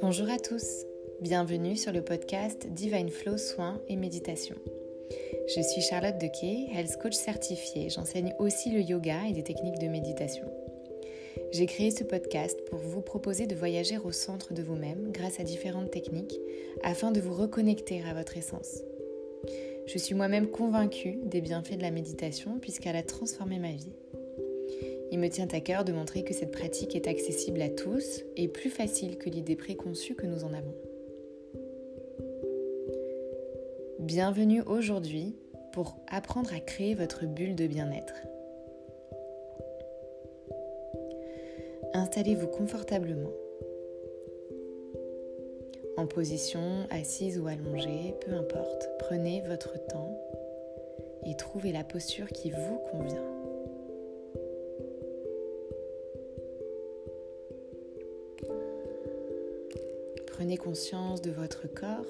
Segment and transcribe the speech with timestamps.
[0.00, 0.84] Bonjour à tous,
[1.22, 4.56] bienvenue sur le podcast Divine Flow Soins et Méditation.
[5.54, 7.88] Je suis Charlotte Dequet, health coach certifiée.
[7.88, 10.44] J'enseigne aussi le yoga et des techniques de méditation.
[11.52, 15.44] J'ai créé ce podcast pour vous proposer de voyager au centre de vous-même grâce à
[15.44, 16.38] différentes techniques
[16.82, 18.82] afin de vous reconnecter à votre essence.
[19.86, 23.92] Je suis moi-même convaincue des bienfaits de la méditation puisqu'elle a transformé ma vie.
[25.12, 28.48] Il me tient à cœur de montrer que cette pratique est accessible à tous et
[28.48, 30.74] plus facile que l'idée préconçue que nous en avons.
[33.98, 35.36] Bienvenue aujourd'hui
[35.74, 38.14] pour apprendre à créer votre bulle de bien-être.
[41.92, 43.32] Installez-vous confortablement.
[45.98, 50.18] En position assise ou allongée, peu importe, prenez votre temps
[51.26, 53.41] et trouvez la posture qui vous convient.
[60.42, 62.04] Prenez conscience de votre corps,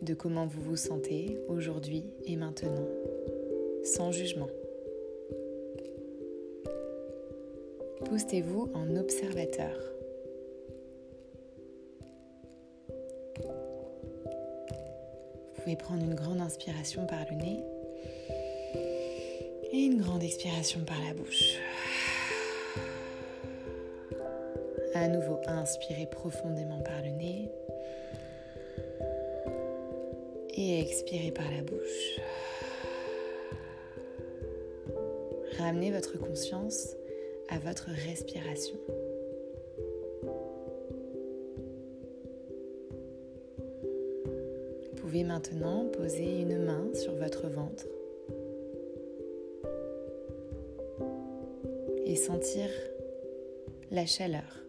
[0.00, 2.86] de comment vous vous sentez aujourd'hui et maintenant,
[3.82, 4.46] sans jugement.
[8.04, 9.76] Postez-vous en observateur.
[15.56, 17.58] Vous pouvez prendre une grande inspiration par le nez
[19.72, 21.56] et une grande expiration par la bouche.
[25.00, 27.50] À nouveau, inspirez profondément par le nez
[30.54, 32.20] et expirez par la bouche.
[35.56, 36.88] Ramenez votre conscience
[37.48, 38.76] à votre respiration.
[44.82, 47.86] Vous pouvez maintenant poser une main sur votre ventre
[52.04, 52.68] et sentir
[53.90, 54.60] la chaleur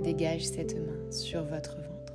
[0.00, 2.14] dégage cette main sur votre ventre.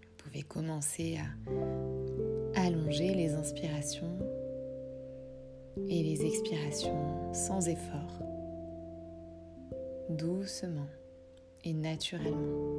[0.00, 1.18] Vous pouvez commencer
[2.54, 4.18] à allonger les inspirations
[5.88, 8.22] et les expirations sans effort,
[10.10, 10.88] doucement
[11.64, 12.77] et naturellement.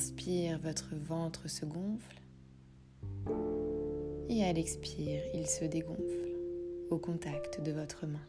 [0.00, 2.22] L'inspire, votre ventre se gonfle
[4.30, 6.38] et à l'expire, il se dégonfle
[6.88, 8.26] au contact de votre main.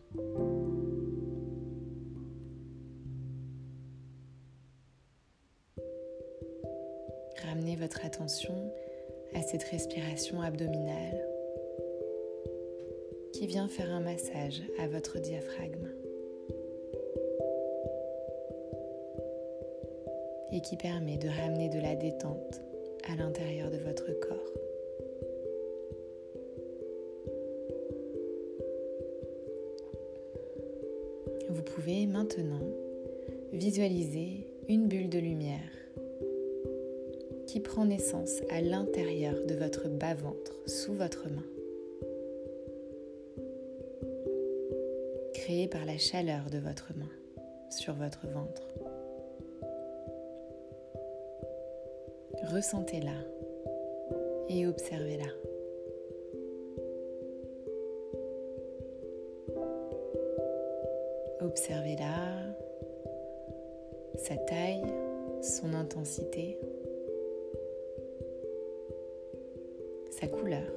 [7.46, 8.74] Ramenez votre attention
[9.34, 11.26] à cette respiration abdominale
[13.31, 16.00] qui vient faire un massage à votre diaphragme.
[20.51, 22.62] Et qui permet de ramener de la détente
[23.12, 24.38] à l'intérieur de votre corps.
[31.50, 32.62] Vous pouvez maintenant
[33.53, 35.59] visualiser une bulle de lumière
[37.47, 41.44] qui prend naissance à l'intérieur de votre bas-ventre, sous votre main.
[45.33, 47.12] Créée par la chaleur de votre main
[47.69, 48.81] sur votre ventre.
[52.53, 53.13] Ressentez-la
[54.50, 55.31] et observez-la.
[61.39, 62.53] Observez-la,
[64.17, 64.84] sa taille,
[65.41, 66.57] son intensité,
[70.09, 70.73] sa couleur.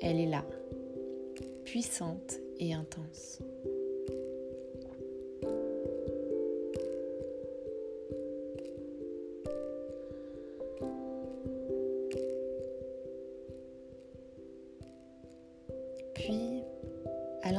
[0.00, 0.46] Elle est là,
[1.64, 3.42] puissante et intense.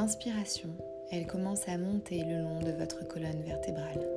[0.08, 0.70] L'inspiration,
[1.12, 4.08] elle commence à monter le long de votre colonne vertébrale.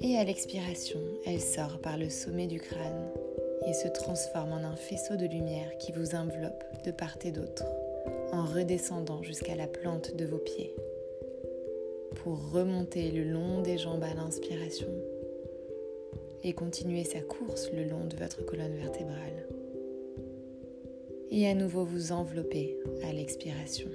[0.00, 3.08] Et à l'expiration, elle sort par le sommet du crâne
[3.64, 7.62] et se transforme en un faisceau de lumière qui vous enveloppe de part et d'autre,
[8.32, 10.74] en redescendant jusqu'à la plante de vos pieds,
[12.16, 14.88] pour remonter le long des jambes à l'inspiration
[16.42, 19.46] et continuer sa course le long de votre colonne vertébrale
[21.30, 23.88] et à nouveau vous envelopper à l'expiration.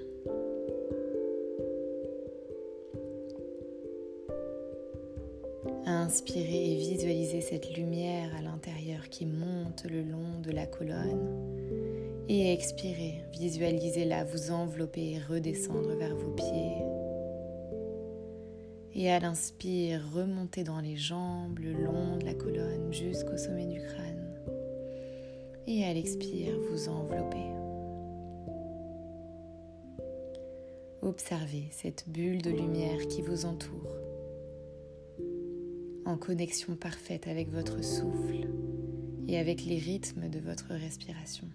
[5.85, 11.51] Inspirez et visualisez cette lumière à l'intérieur qui monte le long de la colonne.
[12.27, 16.77] Et expirez, visualisez-la vous envelopper et redescendre vers vos pieds.
[18.93, 23.79] Et à l'inspire, remontez dans les jambes, le long de la colonne jusqu'au sommet du
[23.79, 24.10] crâne.
[25.73, 27.47] Et à l'expire, vous enveloppez.
[31.01, 33.95] Observez cette bulle de lumière qui vous entoure
[36.03, 38.49] en connexion parfaite avec votre souffle
[39.29, 41.47] et avec les rythmes de votre respiration.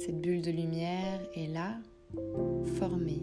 [0.00, 1.78] Cette bulle de lumière est là,
[2.80, 3.22] formée,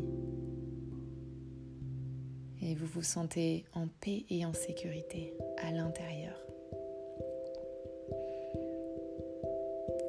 [2.73, 6.33] et vous vous sentez en paix et en sécurité à l'intérieur.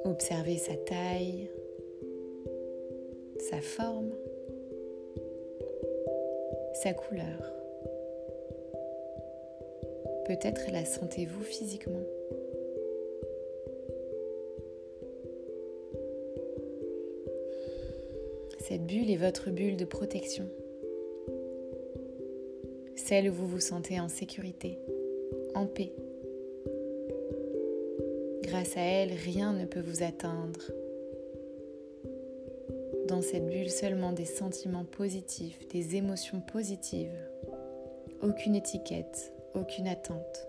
[0.07, 1.51] Observez sa taille,
[3.51, 4.11] sa forme
[6.85, 7.53] sa couleur.
[10.27, 12.03] Peut-être la sentez-vous physiquement.
[18.61, 20.49] Cette bulle est votre bulle de protection,
[23.05, 24.79] celle où vous vous sentez en sécurité,
[25.55, 25.93] en paix.
[28.43, 30.73] Grâce à elle, rien ne peut vous atteindre,
[33.06, 37.12] dans cette bulle seulement des sentiments positifs, des émotions positives.
[38.23, 40.49] Aucune étiquette, aucune attente.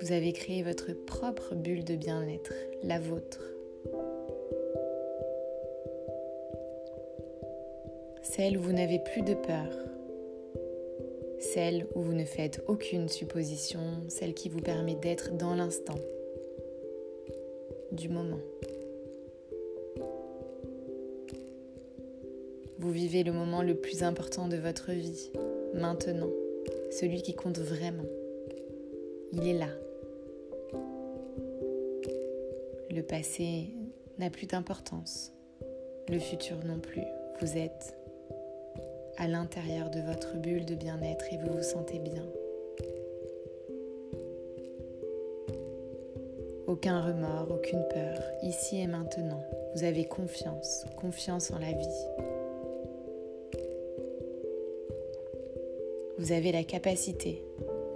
[0.00, 3.53] Vous avez créé votre propre bulle de bien-être, la vôtre.
[8.24, 9.68] Celle où vous n'avez plus de peur.
[11.38, 15.98] Celle où vous ne faites aucune supposition, celle qui vous permet d'être dans l'instant,
[17.92, 18.40] du moment.
[22.78, 25.30] Vous vivez le moment le plus important de votre vie,
[25.74, 26.30] maintenant,
[26.90, 28.06] celui qui compte vraiment.
[29.32, 29.68] Il est là.
[32.90, 33.66] Le passé
[34.18, 35.30] n'a plus d'importance,
[36.08, 37.02] le futur non plus.
[37.40, 37.94] Vous êtes
[39.16, 42.24] à l'intérieur de votre bulle de bien-être et vous vous sentez bien.
[46.66, 49.42] Aucun remords, aucune peur, ici et maintenant.
[49.74, 52.06] Vous avez confiance, confiance en la vie.
[56.18, 57.44] Vous avez la capacité,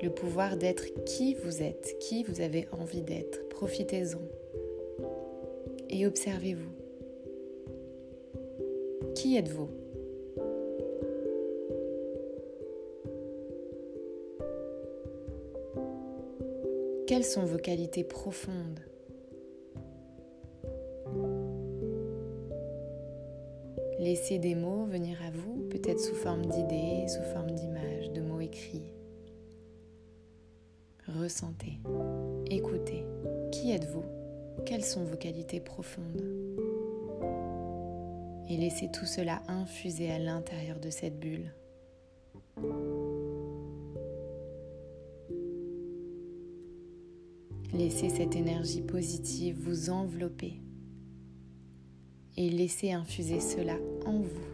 [0.02, 3.48] le pouvoir d'être qui vous êtes, qui vous avez envie d'être.
[3.48, 4.20] Profitez-en.
[5.90, 6.70] Et observez-vous.
[9.14, 9.87] Qui êtes-vous?
[17.08, 18.80] Quelles sont vos qualités profondes
[23.98, 28.40] Laissez des mots venir à vous, peut-être sous forme d'idées, sous forme d'images, de mots
[28.40, 28.92] écrits.
[31.06, 31.78] Ressentez,
[32.50, 33.06] écoutez.
[33.52, 34.04] Qui êtes-vous
[34.66, 36.22] Quelles sont vos qualités profondes
[38.50, 41.54] Et laissez tout cela infuser à l'intérieur de cette bulle.
[47.78, 50.54] Laissez cette énergie positive vous envelopper
[52.36, 54.48] et laissez infuser cela en vous.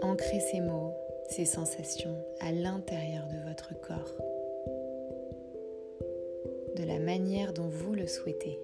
[0.00, 0.83] Ancrez ces mots,
[1.30, 4.14] ces sensations à l'intérieur de votre corps
[6.76, 8.58] de la manière dont vous le souhaitez.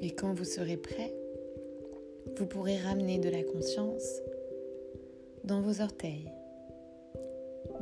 [0.00, 1.14] Et quand vous serez prêt,
[2.36, 4.20] vous pourrez ramener de la conscience
[5.44, 6.28] dans vos orteils,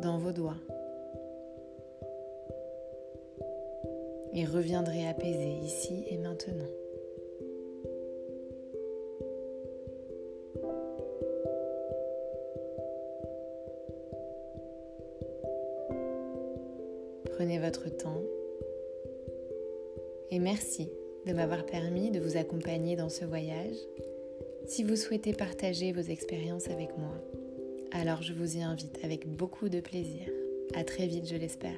[0.01, 0.57] dans vos doigts,
[4.33, 6.65] et reviendrez apaisé ici et maintenant.
[17.33, 18.23] Prenez votre temps
[20.31, 20.91] et merci
[21.27, 23.77] de m'avoir permis de vous accompagner dans ce voyage.
[24.67, 27.15] Si vous souhaitez partager vos expériences avec moi,
[27.93, 30.23] alors je vous y invite avec beaucoup de plaisir.
[30.75, 31.77] À très vite, je l'espère.